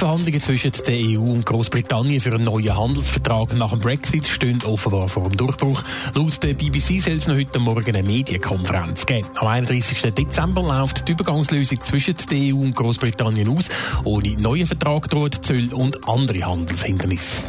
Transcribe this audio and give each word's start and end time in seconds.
Die 0.00 0.06
Verhandlungen 0.06 0.40
zwischen 0.40 0.72
der 0.86 0.94
EU 0.94 1.20
und 1.20 1.44
Großbritannien 1.44 2.22
für 2.22 2.32
einen 2.32 2.44
neuen 2.44 2.74
Handelsvertrag 2.74 3.54
nach 3.56 3.68
dem 3.68 3.80
Brexit 3.80 4.26
stehen 4.26 4.58
offenbar 4.64 5.10
vor 5.10 5.28
dem 5.28 5.36
Durchbruch. 5.36 5.82
Laut 6.14 6.42
der 6.42 6.54
BBC 6.54 7.02
soll 7.02 7.16
es 7.18 7.26
noch 7.26 7.34
heute 7.34 7.58
Morgen 7.58 7.94
eine 7.94 8.02
Medienkonferenz 8.02 9.04
geben. 9.04 9.28
Am 9.36 9.48
31. 9.48 10.00
Dezember 10.14 10.62
läuft 10.62 11.06
die 11.06 11.12
Übergangslösung 11.12 11.84
zwischen 11.84 12.14
der 12.30 12.54
EU 12.54 12.60
und 12.60 12.76
Großbritannien 12.76 13.54
aus. 13.54 13.68
Ohne 14.04 14.40
neuen 14.40 14.66
Vertrag 14.66 15.06
droht 15.10 15.44
Zöll 15.44 15.68
und 15.74 16.08
andere 16.08 16.46
Handelshindernisse. 16.46 17.42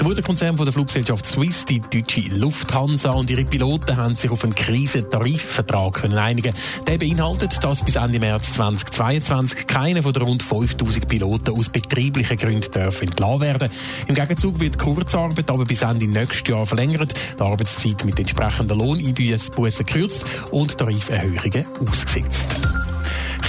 Der 0.00 0.08
Mutterkonzern 0.08 0.56
von 0.56 0.64
der 0.64 0.72
Fluggesellschaft 0.72 1.26
Swiss, 1.26 1.66
die 1.66 1.78
deutsche 1.78 2.22
Lufthansa 2.34 3.10
und 3.10 3.28
ihre 3.28 3.44
Piloten 3.44 3.98
haben 3.98 4.16
sich 4.16 4.30
auf 4.30 4.42
einen 4.44 4.54
Krisentarifvertrag 4.54 6.04
einigen. 6.16 6.54
Der 6.86 6.96
beinhaltet, 6.96 7.62
dass 7.62 7.84
bis 7.84 7.96
Ende 7.96 8.18
März 8.18 8.54
2022 8.54 9.66
keine 9.66 10.02
von 10.02 10.14
der 10.14 10.22
rund 10.22 10.42
5000 10.42 11.06
Piloten 11.06 11.50
aus 11.50 11.68
betrieblichen 11.68 12.38
Gründen 12.38 12.70
dürfen 12.70 13.08
entlassen 13.08 13.40
werden. 13.42 13.68
Im 14.06 14.14
Gegenzug 14.14 14.58
wird 14.58 14.78
Kurzarbeit 14.78 15.50
aber 15.50 15.66
bis 15.66 15.82
Ende 15.82 16.06
nächstes 16.06 16.48
Jahr 16.48 16.64
verlängert, 16.64 17.12
die 17.38 17.42
Arbeitszeit 17.42 18.02
mit 18.06 18.18
entsprechenden 18.18 18.78
Lohneinbußen 18.78 19.84
gekürzt 19.84 20.24
und 20.50 20.78
Tariferhöhungen 20.78 21.66
ausgesetzt. 21.78 22.59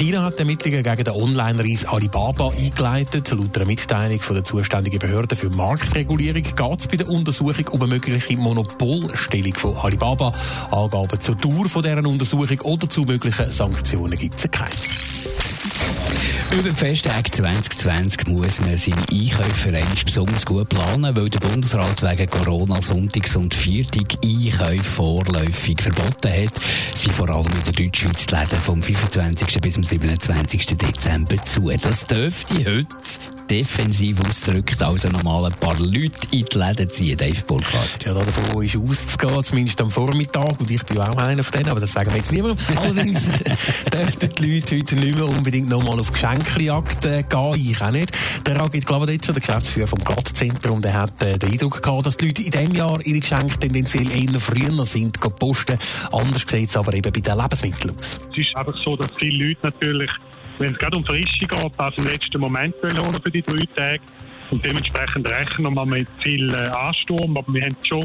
China 0.01 0.23
hat 0.23 0.39
Ermittlungen 0.39 0.81
gegen 0.81 1.03
den 1.03 1.13
Online-Reis 1.13 1.85
Alibaba 1.85 2.49
eingeleitet. 2.49 3.29
Laut 3.29 3.55
einer 3.55 3.67
Mitteilung 3.67 4.19
von 4.19 4.33
der 4.33 4.43
zuständigen 4.43 4.97
Behörde 4.97 5.35
für 5.35 5.51
Marktregulierung 5.51 6.41
geht 6.41 6.79
es 6.79 6.87
bei 6.87 6.97
der 6.97 7.07
Untersuchung 7.07 7.67
um 7.67 7.83
eine 7.83 7.93
mögliche 7.93 8.35
Monopolstellung 8.35 9.53
von 9.53 9.77
Alibaba. 9.77 10.31
Angaben 10.71 11.19
zur 11.21 11.35
Dauer 11.35 11.83
deren 11.83 12.07
Untersuchung 12.07 12.61
oder 12.61 12.89
zu 12.89 13.03
möglichen 13.03 13.47
Sanktionen 13.51 14.17
gibt 14.17 14.43
es 14.43 14.49
keine. 14.49 14.71
Über 16.51 16.63
den 16.63 16.75
Festtag 16.75 17.33
2020 17.33 18.27
muss 18.27 18.59
man 18.59 18.75
seine 18.75 18.97
Einkäufe 19.09 19.71
besonders 20.03 20.45
gut 20.45 20.67
planen, 20.67 21.15
weil 21.15 21.29
der 21.29 21.39
Bundesrat 21.39 22.03
wegen 22.03 22.29
Corona 22.29 22.81
Sonntags- 22.81 23.37
und 23.37 23.53
Viertag-Einkäufe 23.53 24.83
vorläufig 24.83 25.81
verboten 25.81 26.29
hat, 26.29 26.53
sind 26.93 27.13
vor 27.13 27.29
allem 27.29 27.47
in 27.47 27.63
der 27.63 27.73
Deutschschweiz 27.73 28.25
die 28.25 28.35
Läden 28.35 28.59
vom 28.59 28.83
25. 28.83 29.61
bis 29.61 29.75
zum 29.75 29.83
27. 29.85 30.65
Dezember 30.77 31.37
zu. 31.45 31.71
Das 31.81 32.05
dürfte 32.05 32.55
heute 32.55 32.87
defensiv 33.51 34.17
ausdrückt, 34.21 34.81
also 34.81 35.09
nochmal 35.09 35.47
ein 35.47 35.53
paar 35.59 35.77
Leute 35.77 36.25
in 36.31 36.45
die 36.45 36.57
Läden 36.57 36.89
ziehen, 36.89 37.17
Dave 37.17 37.41
Burkhardt. 37.45 38.05
Ja, 38.05 38.13
davon 38.13 38.63
ist 38.63 38.77
auszugehen, 38.77 39.43
zumindest 39.43 39.81
am 39.81 39.91
Vormittag, 39.91 40.57
und 40.57 40.71
ich 40.71 40.81
bin 40.83 40.99
auch 40.99 41.17
einer 41.17 41.43
von 41.43 41.51
denen, 41.51 41.69
aber 41.69 41.81
das 41.81 41.91
sagen 41.91 42.11
wir 42.11 42.17
jetzt 42.17 42.31
niemandem. 42.31 42.65
Allerdings 42.77 43.25
dürften 43.91 44.29
die 44.39 44.55
Leute 44.55 44.77
heute 44.77 44.95
nicht 44.95 45.17
mehr 45.17 45.27
unbedingt 45.27 45.67
nochmal 45.67 45.99
auf 45.99 46.13
Geschenkjagd 46.13 47.03
äh, 47.03 47.23
gehen, 47.23 47.53
ich 47.55 47.81
auch 47.81 47.91
nicht. 47.91 48.17
Der 48.47 48.57
Ragit 48.57 48.85
Glavadetscher, 48.85 49.33
der 49.33 49.41
Geschäftsführer 49.41 49.87
vom 49.87 49.99
Glattzentrum, 49.99 50.81
der 50.81 50.93
hat 50.93 51.21
äh, 51.21 51.37
den 51.37 51.51
Eindruck 51.51 51.81
gehabt, 51.83 52.05
dass 52.05 52.15
die 52.15 52.27
Leute 52.27 52.43
in 52.43 52.51
diesem 52.51 52.73
Jahr 52.73 53.05
ihre 53.05 53.19
Geschenke 53.19 53.59
tendenziell 53.59 54.09
eher 54.11 54.39
früher 54.39 54.85
sind 54.85 55.19
posten. 55.19 55.77
Anders 56.13 56.45
sieht 56.47 56.69
es 56.69 56.77
aber 56.77 56.93
eben 56.93 57.11
bei 57.11 57.19
den 57.19 57.37
Lebensmitteln 57.37 57.97
aus. 57.99 58.17
Es 58.31 58.37
ist 58.37 58.55
einfach 58.55 58.77
so, 58.81 58.95
dass 58.95 59.09
viele 59.19 59.47
Leute 59.47 59.59
natürlich 59.63 60.09
wenn 60.57 60.71
es 60.71 60.77
gerade 60.77 60.97
um 60.97 61.03
Frischung 61.03 61.47
geht, 61.47 61.71
das 61.77 61.97
im 61.97 62.05
letzten 62.05 62.39
Moment 62.39 62.73
holen 62.83 63.21
für 63.23 63.31
die 63.31 63.41
drei 63.41 63.65
Tage. 63.75 64.01
Und 64.51 64.63
dementsprechend 64.65 65.27
rechnen 65.27 65.73
wir 65.73 65.85
mit 65.85 66.07
viel 66.21 66.53
äh, 66.53 66.67
Ansturm. 66.69 67.37
Aber 67.37 67.53
wir 67.53 67.63
haben 67.63 67.77
schon 67.87 68.03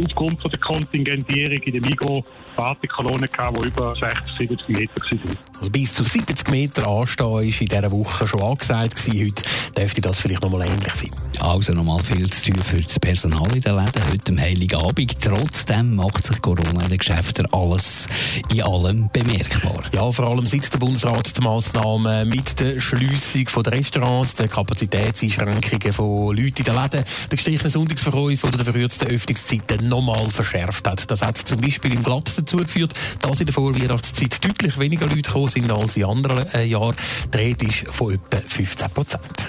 aufgrund 0.00 0.40
von 0.40 0.50
der 0.50 0.60
Kontingentierung 0.60 1.56
in 1.56 1.72
der 1.72 1.82
Migros 1.82 2.24
Wartekolonnen 2.56 3.26
gehabt, 3.26 3.58
die 3.58 3.68
über 3.68 3.90
60, 3.90 4.48
70 4.48 4.68
Meter 4.68 4.92
waren. 4.96 5.38
Also 5.56 5.70
bis 5.70 5.92
zu 5.92 6.04
70 6.04 6.48
Meter 6.50 6.86
Anstehen 6.86 7.48
ist 7.48 7.60
in 7.60 7.68
dieser 7.68 7.90
Woche 7.90 8.26
schon 8.26 8.42
angesagt. 8.42 8.94
Heute 9.08 9.42
dürfte 9.76 10.00
das 10.00 10.20
vielleicht 10.20 10.42
noch 10.42 10.50
mal 10.50 10.62
ähnlich 10.62 10.94
sein. 10.94 11.10
Also 11.40 11.72
nochmal 11.72 12.02
viel 12.04 12.28
zu 12.28 12.50
tun 12.50 12.62
für 12.62 12.80
das 12.80 12.98
Personal 12.98 13.54
in 13.54 13.62
den 13.62 13.74
Läden 13.74 14.02
heute 14.10 14.32
am 14.32 14.38
Heiligen 14.38 14.76
Abend. 14.76 15.16
Trotzdem 15.20 15.96
macht 15.96 16.26
sich 16.26 16.40
Corona 16.42 16.82
in 16.82 16.90
den 16.90 16.98
Geschäften 16.98 17.46
alles 17.52 18.06
in 18.50 18.62
allem 18.62 19.08
bemerkbar. 19.10 19.82
Ja, 19.92 20.12
vor 20.12 20.28
allem 20.28 20.46
seit 20.46 20.72
der 20.72 20.78
Bundesrat 20.78 21.36
die 21.36 21.40
Massnahmen 21.40 22.28
mit 22.28 22.60
der 22.60 22.78
Schliessung 22.78 23.62
der 23.62 23.72
Restaurants, 23.72 24.34
der 24.34 24.48
Kapazitätseinschränkungen 24.48 25.92
von 25.92 26.36
Leuten 26.36 26.58
in 26.58 26.64
den 26.64 26.74
Läden, 26.74 27.04
der 27.04 27.36
gestrichenen 27.36 27.70
Sonntagsverkäufe 27.70 28.46
oder 28.46 28.56
der 28.58 28.66
verkürzten 28.66 29.08
Öffnungszeiten 29.08 29.88
nochmal 29.88 30.28
verschärft 30.28 30.86
hat. 30.86 31.10
Das 31.10 31.22
hat 31.22 31.38
zum 31.38 31.60
Beispiel 31.60 31.94
im 31.94 32.02
Glatt 32.02 32.30
dazu 32.36 32.58
geführt, 32.58 32.92
dass 33.22 33.40
in 33.40 33.46
der 33.46 33.54
Vorweihnachtszeit 33.54 34.44
deutlich 34.44 34.78
weniger 34.78 35.06
Leute 35.06 35.22
gekommen 35.22 35.48
sind 35.48 35.72
als 35.72 35.96
in 35.96 36.04
anderen 36.04 36.46
äh, 36.52 36.64
Jahren. 36.64 36.94
Die 37.32 37.38
Rede 37.38 37.64
ist 37.64 37.88
von 37.88 38.12
etwa 38.12 38.36
15 38.46 38.90
Prozent. 38.90 39.48